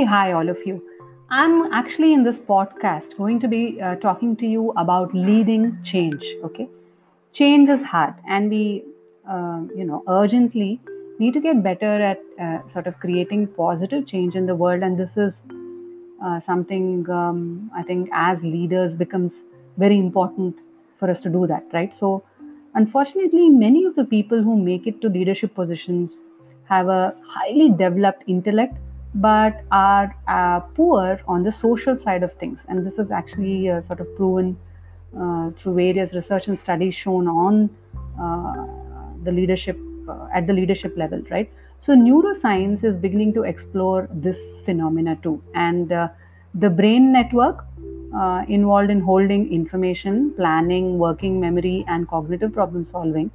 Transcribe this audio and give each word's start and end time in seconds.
Hey, 0.00 0.06
hi, 0.06 0.32
all 0.32 0.48
of 0.48 0.56
you. 0.64 0.82
I'm 1.28 1.70
actually 1.74 2.14
in 2.14 2.22
this 2.24 2.38
podcast 2.38 3.18
going 3.18 3.38
to 3.40 3.48
be 3.48 3.82
uh, 3.82 3.96
talking 3.96 4.34
to 4.36 4.46
you 4.46 4.72
about 4.78 5.12
leading 5.12 5.76
change. 5.82 6.24
Okay, 6.42 6.68
change 7.34 7.68
is 7.68 7.82
hard, 7.82 8.14
and 8.26 8.48
we, 8.48 8.82
uh, 9.28 9.60
you 9.76 9.84
know, 9.84 10.02
urgently 10.08 10.80
need 11.18 11.34
to 11.34 11.40
get 11.40 11.62
better 11.62 11.92
at 12.00 12.22
uh, 12.40 12.66
sort 12.68 12.86
of 12.86 12.98
creating 12.98 13.46
positive 13.48 14.06
change 14.06 14.36
in 14.36 14.46
the 14.46 14.54
world. 14.54 14.82
And 14.82 14.96
this 14.96 15.18
is 15.18 15.34
uh, 16.24 16.40
something 16.40 17.04
um, 17.10 17.70
I 17.76 17.82
think 17.82 18.08
as 18.10 18.42
leaders 18.42 18.94
becomes 18.94 19.44
very 19.76 19.98
important 19.98 20.56
for 20.98 21.10
us 21.10 21.20
to 21.20 21.28
do 21.28 21.46
that, 21.46 21.66
right? 21.74 21.94
So, 21.94 22.22
unfortunately, 22.74 23.50
many 23.50 23.84
of 23.84 23.96
the 23.96 24.04
people 24.06 24.42
who 24.42 24.56
make 24.56 24.86
it 24.86 25.02
to 25.02 25.10
leadership 25.10 25.54
positions 25.54 26.16
have 26.70 26.88
a 26.88 27.14
highly 27.36 27.68
developed 27.68 28.24
intellect 28.26 28.78
but 29.14 29.64
are 29.72 30.14
uh, 30.28 30.60
poor 30.60 31.20
on 31.26 31.42
the 31.42 31.52
social 31.52 31.96
side 31.98 32.22
of 32.22 32.32
things. 32.34 32.60
And 32.68 32.86
this 32.86 32.98
is 32.98 33.10
actually 33.10 33.68
uh, 33.68 33.82
sort 33.82 34.00
of 34.00 34.14
proven 34.16 34.56
uh, 35.18 35.50
through 35.50 35.74
various 35.74 36.12
research 36.14 36.46
and 36.46 36.58
studies 36.58 36.94
shown 36.94 37.26
on 37.26 37.70
uh, 38.20 38.66
the 39.24 39.32
leadership 39.32 39.78
uh, 40.08 40.28
at 40.32 40.46
the 40.46 40.52
leadership 40.52 40.96
level, 40.96 41.22
right? 41.30 41.50
So 41.80 41.94
neuroscience 41.94 42.84
is 42.84 42.96
beginning 42.96 43.32
to 43.34 43.42
explore 43.42 44.08
this 44.12 44.38
phenomena 44.64 45.16
too, 45.22 45.42
and 45.54 45.90
uh, 45.90 46.08
the 46.54 46.70
brain 46.70 47.12
network 47.12 47.64
involved 48.48 48.90
in 48.90 49.00
holding 49.00 49.52
information, 49.52 50.32
planning, 50.36 50.98
working 50.98 51.40
memory, 51.40 51.84
and 51.88 52.08
cognitive 52.08 52.52
problem 52.52 52.86
solving 52.86 53.30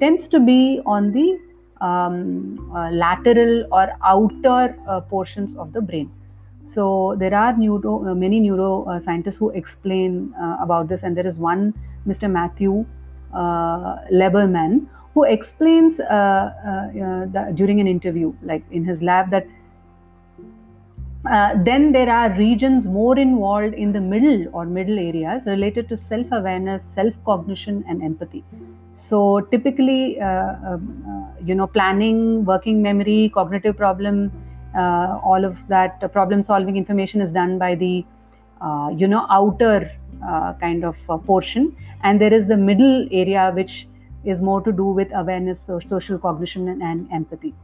tends 0.00 0.26
to 0.28 0.40
be 0.40 0.80
on 0.86 1.12
the 1.12 1.38
um, 1.82 2.72
uh, 2.74 2.90
lateral 2.90 3.66
or 3.72 3.92
outer 4.04 4.76
uh, 4.88 5.00
portions 5.00 5.56
of 5.56 5.72
the 5.72 5.80
brain. 5.80 6.10
So 6.72 7.16
there 7.18 7.34
are 7.34 7.54
neuro, 7.56 8.08
uh, 8.08 8.14
many 8.14 8.40
neuroscientists 8.40 9.36
who 9.36 9.50
explain 9.50 10.32
uh, 10.40 10.56
about 10.60 10.88
this, 10.88 11.02
and 11.02 11.16
there 11.16 11.26
is 11.26 11.36
one, 11.36 11.74
Mr. 12.06 12.30
Matthew 12.30 12.86
uh, 13.34 13.96
Lieberman, 14.10 14.86
who 15.12 15.24
explains 15.24 16.00
uh, 16.00 17.50
during 17.54 17.80
an 17.80 17.86
interview, 17.86 18.32
like 18.42 18.64
in 18.70 18.84
his 18.84 19.02
lab, 19.02 19.30
that 19.30 19.46
uh, 21.30 21.54
then 21.62 21.92
there 21.92 22.10
are 22.10 22.30
regions 22.36 22.86
more 22.86 23.16
involved 23.16 23.74
in 23.74 23.92
the 23.92 24.00
middle 24.00 24.46
or 24.52 24.66
middle 24.66 24.98
areas 24.98 25.46
related 25.46 25.88
to 25.88 25.96
self 25.96 26.26
awareness, 26.32 26.82
self 26.94 27.14
cognition, 27.24 27.84
and 27.88 28.02
empathy. 28.02 28.44
So 28.96 29.40
typically, 29.52 30.20
uh, 30.20 30.54
um, 30.66 31.04
uh, 31.08 31.44
you 31.44 31.54
know, 31.54 31.66
planning, 31.66 32.44
working 32.44 32.82
memory, 32.82 33.30
cognitive 33.34 33.76
problem, 33.76 34.32
uh, 34.76 35.20
all 35.22 35.44
of 35.44 35.56
that 35.68 36.12
problem 36.12 36.42
solving 36.42 36.76
information 36.76 37.20
is 37.20 37.32
done 37.32 37.58
by 37.58 37.74
the, 37.76 38.04
uh, 38.60 38.90
you 38.96 39.06
know, 39.06 39.26
outer 39.30 39.92
uh, 40.26 40.54
kind 40.54 40.84
of 40.84 40.96
portion, 41.24 41.76
and 42.02 42.20
there 42.20 42.32
is 42.32 42.48
the 42.48 42.56
middle 42.56 43.06
area 43.12 43.52
which 43.54 43.86
is 44.24 44.40
more 44.40 44.60
to 44.60 44.72
do 44.72 44.84
with 44.84 45.08
awareness 45.14 45.68
or 45.68 45.80
social 45.80 46.18
cognition 46.18 46.68
and, 46.68 46.82
and 46.82 47.08
empathy 47.12 47.54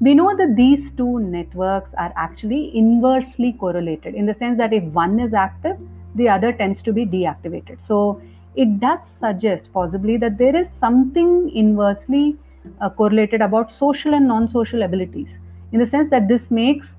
we 0.00 0.14
know 0.14 0.36
that 0.36 0.54
these 0.56 0.90
two 0.92 1.18
networks 1.20 1.92
are 1.94 2.12
actually 2.16 2.76
inversely 2.76 3.52
correlated 3.52 4.14
in 4.14 4.26
the 4.26 4.34
sense 4.34 4.56
that 4.58 4.72
if 4.72 4.84
one 4.84 5.18
is 5.18 5.34
active, 5.34 5.76
the 6.14 6.28
other 6.28 6.52
tends 6.52 6.82
to 6.82 6.92
be 6.92 7.04
deactivated. 7.04 7.84
So 7.84 8.20
it 8.54 8.80
does 8.80 9.04
suggest 9.06 9.72
possibly 9.72 10.16
that 10.18 10.38
there 10.38 10.54
is 10.54 10.68
something 10.68 11.50
inversely 11.54 12.36
uh, 12.80 12.90
correlated 12.90 13.40
about 13.40 13.72
social 13.72 14.14
and 14.14 14.28
non 14.28 14.48
social 14.48 14.82
abilities 14.82 15.38
in 15.72 15.80
the 15.80 15.86
sense 15.86 16.08
that 16.10 16.28
this 16.28 16.50
makes 16.50 16.96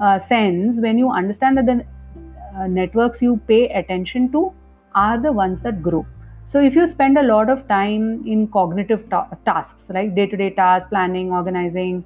uh, 0.00 0.18
sense 0.18 0.78
when 0.78 0.98
you 0.98 1.10
understand 1.10 1.56
that 1.58 1.66
the 1.66 1.84
uh, 2.56 2.66
networks 2.66 3.22
you 3.22 3.40
pay 3.46 3.68
attention 3.68 4.30
to 4.32 4.52
are 4.94 5.20
the 5.20 5.32
ones 5.32 5.62
that 5.62 5.82
grow. 5.82 6.04
So 6.46 6.60
if 6.60 6.74
you 6.74 6.86
spend 6.88 7.16
a 7.16 7.22
lot 7.22 7.48
of 7.48 7.68
time 7.68 8.26
in 8.26 8.48
cognitive 8.48 9.08
ta- 9.08 9.28
tasks, 9.44 9.86
right, 9.90 10.12
day 10.12 10.26
to 10.26 10.36
day 10.36 10.50
tasks, 10.50 10.88
planning, 10.88 11.30
organizing, 11.30 12.04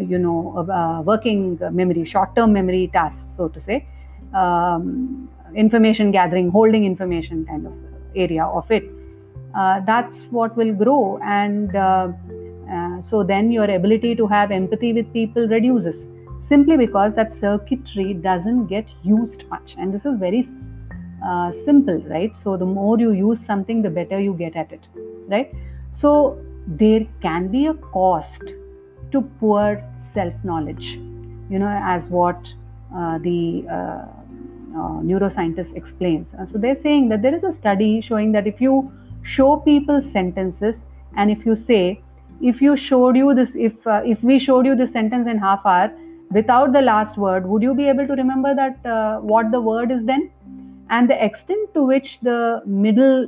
you 0.00 0.18
know, 0.18 0.66
uh, 0.70 1.02
working 1.02 1.58
memory, 1.72 2.04
short-term 2.04 2.52
memory 2.52 2.90
tasks, 2.92 3.32
so 3.36 3.48
to 3.48 3.60
say, 3.60 3.86
um, 4.34 5.28
information 5.54 6.10
gathering, 6.10 6.50
holding 6.50 6.84
information 6.84 7.44
kind 7.46 7.66
of 7.66 7.72
area 8.14 8.44
of 8.44 8.70
it. 8.70 8.84
Uh, 9.54 9.80
that's 9.80 10.26
what 10.26 10.56
will 10.56 10.74
grow, 10.74 11.18
and 11.22 11.74
uh, 11.74 12.08
uh, 12.70 13.02
so 13.02 13.22
then 13.22 13.50
your 13.50 13.70
ability 13.70 14.14
to 14.14 14.26
have 14.26 14.50
empathy 14.50 14.92
with 14.92 15.10
people 15.12 15.48
reduces 15.48 16.06
simply 16.46 16.76
because 16.76 17.14
that 17.14 17.32
circuitry 17.32 18.14
doesn't 18.14 18.66
get 18.66 18.86
used 19.02 19.48
much, 19.48 19.74
and 19.78 19.92
this 19.92 20.04
is 20.04 20.18
very 20.18 20.46
uh, 21.24 21.50
simple, 21.64 21.98
right? 22.02 22.36
So 22.36 22.56
the 22.56 22.66
more 22.66 22.98
you 22.98 23.12
use 23.12 23.40
something, 23.44 23.82
the 23.82 23.90
better 23.90 24.20
you 24.20 24.34
get 24.34 24.54
at 24.54 24.70
it, 24.70 24.86
right? 25.26 25.52
So 25.98 26.38
there 26.66 27.06
can 27.22 27.48
be 27.48 27.66
a 27.66 27.74
cost 27.74 28.42
to 29.12 29.22
poor 29.40 29.82
self 30.12 30.34
knowledge, 30.44 30.98
you 31.50 31.58
know, 31.58 31.80
as 31.82 32.08
what 32.08 32.52
uh, 32.94 33.18
the 33.18 33.66
uh, 33.70 34.06
uh, 34.74 35.00
neuroscientist 35.02 35.74
explains. 35.76 36.32
Uh, 36.34 36.46
so 36.46 36.58
they're 36.58 36.80
saying 36.80 37.08
that 37.08 37.22
there 37.22 37.34
is 37.34 37.44
a 37.44 37.52
study 37.52 38.00
showing 38.00 38.32
that 38.32 38.46
if 38.46 38.60
you 38.60 38.90
show 39.22 39.56
people 39.56 40.00
sentences 40.00 40.82
and 41.16 41.30
if 41.30 41.44
you 41.44 41.56
say, 41.56 42.00
if 42.40 42.62
you 42.62 42.76
showed 42.76 43.16
you 43.16 43.34
this, 43.34 43.54
if 43.56 43.86
uh, 43.86 44.02
if 44.04 44.22
we 44.22 44.38
showed 44.38 44.66
you 44.66 44.76
this 44.76 44.92
sentence 44.92 45.26
in 45.28 45.38
half 45.38 45.66
hour 45.66 45.92
without 46.30 46.72
the 46.72 46.80
last 46.80 47.16
word, 47.16 47.46
would 47.46 47.62
you 47.62 47.74
be 47.74 47.88
able 47.88 48.06
to 48.06 48.12
remember 48.14 48.54
that 48.54 48.86
uh, 48.86 49.18
what 49.18 49.50
the 49.50 49.60
word 49.60 49.90
is 49.90 50.04
then? 50.04 50.30
And 50.90 51.10
the 51.10 51.22
extent 51.22 51.74
to 51.74 51.82
which 51.82 52.18
the 52.20 52.62
middle 52.64 53.26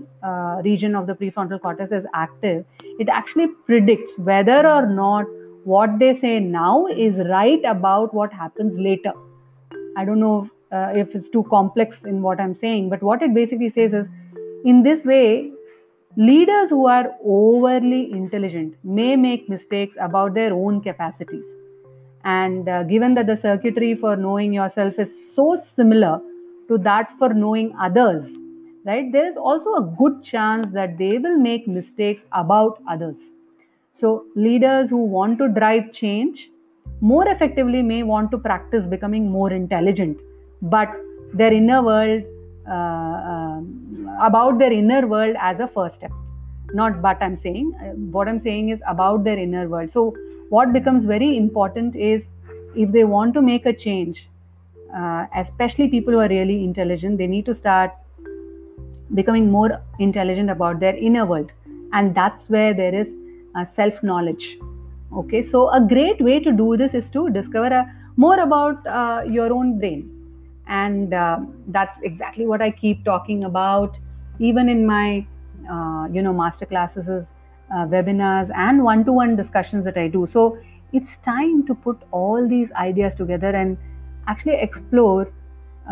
region 0.63 0.95
of 0.95 1.07
the 1.07 1.15
prefrontal 1.15 1.61
cortex 1.61 1.93
is 1.93 2.07
active, 2.15 2.65
it 2.99 3.09
actually 3.09 3.49
predicts 3.67 4.17
whether 4.19 4.67
or 4.67 4.87
not 4.87 5.27
what 5.65 5.99
they 5.99 6.15
say 6.15 6.41
now 6.41 6.87
is 6.87 7.17
right 7.29 7.63
about 7.65 8.15
what 8.15 8.33
happens 8.33 8.79
later. 8.79 9.13
I 9.97 10.05
don't 10.05 10.21
know 10.21 10.49
uh, 10.73 10.93
if 10.95 11.15
it's 11.15 11.29
too 11.29 11.45
complex 11.51 12.05
in 12.05 12.23
what 12.23 12.41
I'm 12.41 12.57
saying, 12.57 12.89
but 12.89 13.03
what 13.03 13.23
it 13.23 13.35
basically 13.35 13.71
says 13.71 13.93
is 13.93 14.07
in 14.65 14.83
this 14.83 15.05
way, 15.05 15.51
leaders 16.17 16.71
who 16.71 16.87
are 16.87 17.13
overly 17.25 18.11
intelligent 18.13 18.77
may 18.85 19.17
make 19.17 19.49
mistakes 19.49 19.97
about 20.01 20.35
their 20.35 20.53
own 20.53 20.81
capacities. 20.81 21.45
And 22.25 22.69
uh, 22.69 22.83
given 22.85 23.15
that 23.15 23.27
the 23.27 23.37
circuitry 23.37 23.95
for 23.95 24.17
knowing 24.17 24.53
yourself 24.53 24.99
is 24.99 25.11
so 25.35 25.57
similar 25.57 26.21
to 26.69 26.79
that 26.79 27.13
for 27.19 27.33
knowing 27.33 27.75
others, 27.81 28.31
right, 28.85 29.11
there 29.13 29.27
is 29.27 29.37
also 29.37 29.75
a 29.75 29.95
good 29.99 30.23
chance 30.23 30.71
that 30.73 30.99
they 30.99 31.19
will 31.19 31.39
make 31.39 31.67
mistakes 31.67 32.23
about 32.33 32.83
others. 32.89 33.17
So, 33.95 34.25
leaders 34.35 34.91
who 34.91 35.05
want 35.05 35.39
to 35.39 35.49
drive 35.49 35.93
change 35.93 36.51
more 37.01 37.29
effectively 37.29 37.83
may 37.83 38.03
want 38.03 38.31
to 38.31 38.39
practice 38.39 38.87
becoming 38.87 39.31
more 39.31 39.53
intelligent, 39.53 40.19
but 40.63 40.89
their 41.35 41.53
inner 41.53 41.83
world, 41.83 42.23
uh, 42.69 42.73
uh, 42.73 43.61
about 44.21 44.59
their 44.59 44.73
inner 44.73 45.07
world 45.07 45.37
as 45.41 45.61
a 45.61 45.69
first 45.69 45.97
step. 45.97 46.13
Not 46.73 47.03
but 47.03 47.19
I'm 47.21 47.37
saying, 47.37 47.73
uh, 47.81 47.95
what 48.17 48.29
I'm 48.29 48.41
saying 48.41 48.69
is 48.71 48.83
about 48.87 49.25
their 49.25 49.39
inner 49.39 49.69
world. 49.69 49.91
So, 49.93 50.15
what 50.51 50.73
becomes 50.73 51.05
very 51.05 51.37
important 51.37 51.97
is 51.97 52.29
if 52.77 52.93
they 52.93 53.05
want 53.05 53.35
to 53.35 53.43
make 53.43 53.67
a 53.67 53.73
change, 53.73 54.29
uh, 54.95 55.27
especially 55.37 55.89
people 55.89 56.13
who 56.13 56.21
are 56.21 56.29
really 56.29 56.65
intelligent, 56.65 57.19
they 57.19 57.27
need 57.27 57.47
to 57.47 57.55
start 57.55 57.93
becoming 59.15 59.51
more 59.51 59.81
intelligent 59.99 60.51
about 60.51 60.81
their 60.81 60.97
inner 60.97 61.25
world. 61.27 61.51
And 61.93 62.15
that's 62.15 62.45
where 62.45 62.73
there 62.73 62.95
is 62.95 63.13
uh, 63.55 63.65
self 63.65 64.03
knowledge 64.03 64.59
okay 65.13 65.43
so 65.43 65.69
a 65.71 65.81
great 65.81 66.21
way 66.21 66.39
to 66.41 66.53
do 66.53 66.77
this 66.77 66.95
is 66.95 67.09
to 67.09 67.29
discover 67.31 67.67
a, 67.67 67.85
more 68.17 68.41
about 68.41 68.87
uh, 68.87 69.23
your 69.27 69.53
own 69.53 69.79
brain. 69.79 70.01
And 70.67 71.15
uh, 71.15 71.41
that's 71.69 72.01
exactly 72.03 72.47
what 72.47 72.63
i 72.63 72.71
keep 72.71 73.05
talking 73.05 73.45
about. 73.45 73.97
Even 74.39 74.69
in 74.69 74.87
my 74.87 75.27
uh, 75.71 76.09
you 76.13 76.23
know 76.23 76.33
master 76.33 76.67
classes 76.67 77.09
uh, 77.09 77.87
webinars 77.95 78.51
and 78.65 78.83
one-to-one 78.83 79.37
discussions 79.37 79.85
that 79.85 79.97
i 79.97 80.09
do. 80.09 80.27
So 80.33 80.59
it's 80.93 81.17
time 81.19 81.67
to 81.67 81.75
put 81.75 82.03
all 82.11 82.49
these 82.49 82.73
ideas 82.73 83.15
together 83.15 83.51
and 83.63 83.79
actually 84.27 84.61
explore 84.69 85.33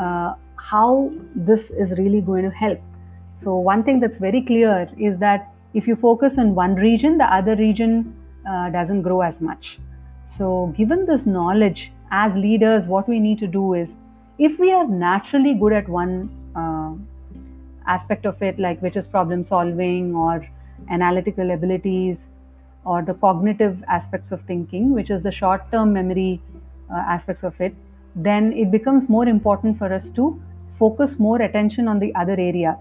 uh, 0.01 0.35
how 0.57 1.13
this 1.35 1.71
is 1.71 1.93
really 1.99 2.21
going 2.21 2.45
to 2.45 2.51
help. 2.51 2.81
So 3.43 3.57
one 3.57 3.85
thing 3.85 4.01
that's 4.01 4.17
very 4.17 4.43
clear 4.43 4.89
is 4.99 5.19
that 5.19 5.53
if 5.75 5.87
you 5.87 5.97
focus 5.97 6.39
on 6.39 6.55
one 6.55 6.75
region, 6.75 7.19
the 7.19 7.33
other 7.33 7.57
region 7.57 8.15
uh, 8.49 8.71
doesn't 8.71 9.03
grow 9.03 9.21
as 9.21 9.41
much. 9.41 9.79
So, 10.37 10.75
given 10.77 11.07
this 11.07 11.27
knowledge, 11.27 11.93
as 12.11 12.35
leaders, 12.35 12.87
what 12.87 13.09
we 13.09 13.21
need 13.21 13.39
to 13.41 13.47
do 13.47 13.75
is 13.75 13.91
if 14.39 14.59
we 14.59 14.73
are 14.73 14.87
naturally 14.87 15.55
good 15.55 15.73
at 15.73 15.89
one 15.89 16.31
uh, 16.55 16.95
aspect 17.87 18.25
of 18.27 18.41
it, 18.43 18.59
like 18.59 18.81
which 18.81 18.97
is 18.97 19.07
problem 19.07 19.45
solving 19.45 20.15
or 20.15 20.47
analytical 20.91 21.51
abilities 21.51 22.19
or 22.85 23.03
the 23.03 23.15
cognitive 23.15 23.83
aspects 23.89 24.33
of 24.33 24.41
thinking, 24.43 24.93
which 24.93 25.11
is 25.11 25.23
the 25.23 25.33
short 25.33 25.71
term 25.73 25.93
memory 25.93 26.41
uh, 26.91 26.97
aspects 26.97 27.43
of 27.45 27.61
it, 27.61 27.75
then 28.15 28.53
it 28.53 28.71
becomes 28.71 29.09
more 29.09 29.27
important 29.27 29.79
for 29.79 29.93
us 29.93 30.09
to 30.11 30.41
focus 30.79 31.19
more 31.19 31.43
attention 31.43 31.89
on 31.89 31.99
the 31.99 32.15
other 32.15 32.35
area, 32.39 32.79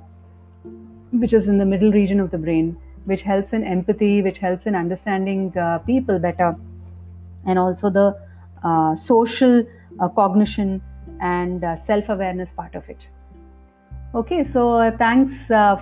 which 1.11 1.33
is 1.33 1.47
in 1.47 1.57
the 1.57 1.65
middle 1.65 1.91
region 1.91 2.19
of 2.19 2.31
the 2.31 2.37
brain, 2.37 2.77
which 3.05 3.21
helps 3.21 3.53
in 3.53 3.63
empathy, 3.63 4.21
which 4.21 4.37
helps 4.37 4.65
in 4.65 4.75
understanding 4.75 5.57
uh, 5.57 5.79
people 5.79 6.19
better, 6.19 6.55
and 7.45 7.57
also 7.57 7.89
the 7.89 8.17
uh, 8.63 8.95
social 8.95 9.63
uh, 9.99 10.09
cognition 10.09 10.81
and 11.21 11.63
uh, 11.63 11.75
self 11.85 12.09
awareness 12.09 12.51
part 12.51 12.75
of 12.75 12.87
it. 12.89 13.07
Okay, 14.15 14.43
so 14.43 14.73
uh, 14.73 14.97
thanks 14.97 15.33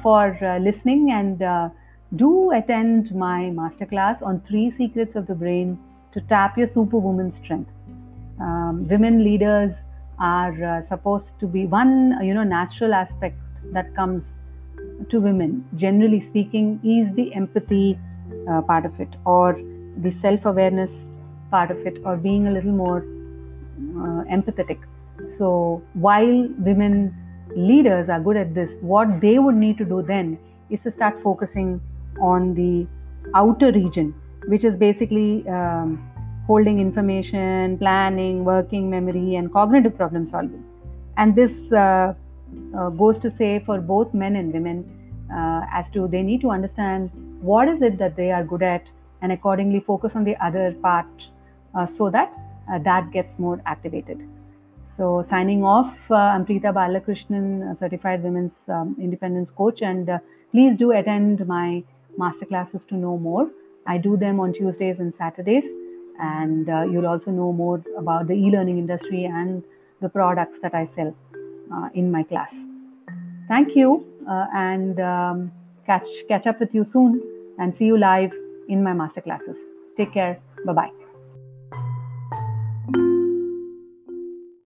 for 0.02 0.38
listening 0.62 1.12
and 1.12 1.72
do 2.16 2.52
attend 2.52 3.14
my 3.16 3.52
masterclass 3.60 4.22
on 4.22 4.40
three 4.42 4.72
secrets 4.72 5.16
of 5.16 5.26
the 5.28 5.36
brain 5.36 5.78
to 6.12 6.22
tap 6.22 6.58
your 6.58 6.68
superwoman 6.68 7.32
strength. 7.32 7.72
Um, 8.40 8.88
women 8.88 9.24
leaders 9.24 9.74
are 10.20 10.84
supposed 10.88 11.40
to 11.40 11.48
be 11.48 11.66
one, 11.66 12.18
you 12.24 12.34
know, 12.34 12.44
natural 12.44 12.94
aspect 12.94 13.38
that 13.74 13.94
comes 13.96 14.38
to 15.10 15.20
women, 15.20 15.68
generally 15.76 16.22
speaking, 16.22 16.80
is 16.84 17.14
the 17.16 17.34
empathy 17.34 17.98
uh, 18.50 18.62
part 18.62 18.86
of 18.86 19.00
it, 19.00 19.10
or 19.26 19.60
the 20.02 20.12
self 20.12 20.46
awareness 20.46 21.06
part 21.52 21.72
of 21.72 21.86
it, 21.86 22.02
or 22.04 22.18
being 22.18 22.48
a 22.48 22.52
little 22.52 22.72
more 22.72 23.00
uh, 23.00 24.24
empathetic. 24.38 24.80
So, 25.38 25.82
while 25.94 26.48
women 26.58 27.16
leaders 27.56 28.10
are 28.10 28.20
good 28.20 28.38
at 28.38 28.54
this, 28.54 28.72
what 28.82 29.22
they 29.22 29.40
would 29.40 29.56
need 29.56 29.78
to 29.78 29.86
do 29.86 30.02
then 30.02 30.38
is 30.70 30.84
to 30.84 30.92
start 30.92 31.22
focusing 31.22 31.82
on 32.20 32.54
the 32.54 32.88
outer 33.34 33.72
region, 33.72 34.14
which 34.48 34.64
is 34.64 34.76
basically 34.76 35.48
um, 35.48 36.12
holding 36.48 36.80
information, 36.80 37.78
planning, 37.78 38.46
working 38.46 38.90
memory, 38.90 39.36
and 39.36 39.52
cognitive 39.52 39.96
problem 39.98 40.26
solving. 40.26 40.64
And 41.18 41.36
this 41.36 41.72
uh, 41.72 42.14
uh, 42.78 42.90
goes 42.90 43.20
to 43.20 43.32
say 43.32 43.60
for 43.66 43.80
both 43.80 44.14
men 44.14 44.36
and 44.36 44.54
women 44.54 44.84
uh, 45.34 45.62
as 45.72 45.90
to 45.92 46.08
they 46.08 46.22
need 46.22 46.42
to 46.42 46.50
understand 46.50 47.12
what 47.42 47.68
is 47.68 47.82
it 47.82 47.98
that 47.98 48.16
they 48.16 48.32
are 48.32 48.44
good 48.44 48.64
at 48.64 48.84
and 49.22 49.32
accordingly 49.32 49.80
focus 49.80 50.16
on 50.16 50.24
the 50.24 50.36
other 50.44 50.74
part 50.82 51.08
uh, 51.74 51.86
so 51.86 52.10
that 52.10 52.32
uh, 52.72 52.80
that 52.80 53.12
gets 53.12 53.38
more 53.38 53.62
activated. 53.66 54.28
So, 54.98 55.26
signing 55.30 55.64
off, 55.64 55.94
uh, 56.10 56.16
I'm 56.16 56.46
Preeta 56.46 56.74
Balakrishnan, 56.74 57.78
certified 57.78 58.24
women's 58.24 58.56
um, 58.70 58.96
independence 59.00 59.52
coach, 59.52 59.82
and 59.82 60.10
please 60.52 60.78
do 60.78 60.92
attend 60.92 61.46
my 61.48 61.84
masterclasses 62.18 62.88
to 62.88 62.96
know 62.96 63.18
more. 63.18 63.50
I 63.86 63.98
do 63.98 64.16
them 64.18 64.40
on 64.40 64.54
Tuesdays 64.54 65.00
and 65.00 65.14
Saturdays, 65.14 65.66
and 66.20 66.70
uh, 66.70 66.84
you'll 66.90 67.08
also 67.08 67.30
know 67.30 67.52
more 67.52 67.84
about 67.98 68.28
the 68.28 68.34
e 68.34 68.50
learning 68.50 68.78
industry 68.78 69.26
and 69.26 69.64
the 70.02 70.10
products 70.10 70.60
that 70.62 70.74
I 70.74 70.88
sell 70.96 71.10
uh, 71.10 71.14
in 71.94 72.12
my 72.12 72.24
class. 72.24 72.54
Thank 73.48 73.76
you, 73.76 74.08
uh, 74.30 74.48
and 74.54 75.00
um, 75.00 75.52
catch, 75.86 76.08
catch 76.28 76.48
up 76.48 76.60
with 76.60 76.74
you 76.74 76.84
soon 76.84 77.22
and 77.60 77.76
see 77.76 77.86
you 77.86 77.98
live 77.98 78.34
in 78.68 78.84
my 78.84 78.92
masterclasses. 78.92 79.58
Take 79.98 80.14
care. 80.14 80.40
Bye 80.66 80.74
bye. 80.74 81.05